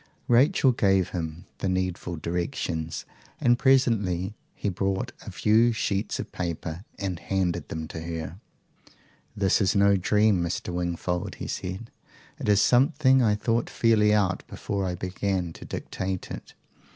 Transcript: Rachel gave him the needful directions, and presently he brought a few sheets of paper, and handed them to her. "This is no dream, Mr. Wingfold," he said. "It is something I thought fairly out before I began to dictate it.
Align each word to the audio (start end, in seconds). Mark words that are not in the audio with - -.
Rachel 0.27 0.71
gave 0.71 1.09
him 1.09 1.45
the 1.59 1.69
needful 1.69 2.15
directions, 2.15 3.05
and 3.39 3.59
presently 3.59 4.33
he 4.55 4.67
brought 4.67 5.11
a 5.27 5.31
few 5.31 5.73
sheets 5.73 6.19
of 6.19 6.31
paper, 6.31 6.83
and 6.97 7.19
handed 7.19 7.67
them 7.69 7.87
to 7.89 7.99
her. 8.01 8.39
"This 9.37 9.61
is 9.61 9.75
no 9.75 9.97
dream, 9.97 10.41
Mr. 10.41 10.73
Wingfold," 10.73 11.35
he 11.35 11.45
said. 11.45 11.91
"It 12.39 12.49
is 12.49 12.61
something 12.63 13.21
I 13.21 13.35
thought 13.35 13.69
fairly 13.69 14.11
out 14.11 14.41
before 14.47 14.85
I 14.87 14.95
began 14.95 15.53
to 15.53 15.65
dictate 15.65 16.31
it. 16.31 16.55